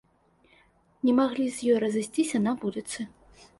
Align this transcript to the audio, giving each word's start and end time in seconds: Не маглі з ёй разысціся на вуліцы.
Не 1.09 1.13
маглі 1.19 1.45
з 1.59 1.69
ёй 1.75 1.79
разысціся 1.85 2.37
на 2.49 2.57
вуліцы. 2.65 2.99